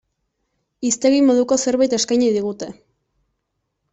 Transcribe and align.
Hiztegi 0.87 1.19
moduko 1.25 1.59
zerbait 1.67 1.95
eskaini 1.99 2.31
digute. 2.39 2.73